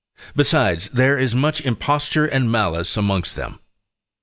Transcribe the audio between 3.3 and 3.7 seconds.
them.